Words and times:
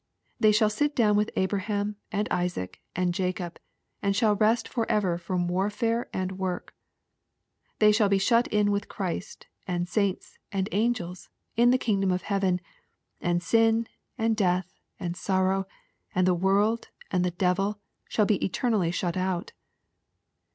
They 0.39 0.51
shall 0.51 0.71
sit 0.71 0.95
down 0.95 1.15
with 1.15 1.29
Abraham, 1.35 1.95
and 2.11 2.27
Isaac, 2.31 2.81
and 2.95 3.13
Jacob, 3.13 3.59
and 4.01 4.19
rest 4.39 4.67
forever 4.67 5.19
from 5.19 5.47
warfare 5.47 6.09
and 6.11 6.39
work. 6.39 6.73
They 7.77 7.91
shall 7.91 8.09
be 8.09 8.17
shut 8.17 8.47
in 8.47 8.71
with 8.71 8.89
Christ, 8.89 9.45
and 9.67 9.87
saints, 9.87 10.39
and 10.51 10.67
angels, 10.71 11.29
in 11.55 11.69
the 11.69 11.77
kingdom 11.77 12.09
of 12.11 12.23
heaven, 12.23 12.61
and 13.21 13.43
sin, 13.43 13.85
and 14.17 14.35
death, 14.35 14.73
and 14.99 15.15
sorrow, 15.15 15.67
and 16.15 16.25
the 16.25 16.33
world, 16.33 16.87
and 17.11 17.23
the 17.23 17.29
devil, 17.29 17.79
shall 18.09 18.25
be 18.25 18.43
eternally 18.43 18.89
shut 18.89 19.15
out. 19.17 19.51